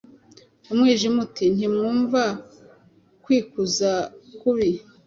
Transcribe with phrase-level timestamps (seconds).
[0.71, 2.23] Umwijima uti:“Ntiwumva
[3.23, 3.91] kwikuza
[4.39, 4.69] kubi!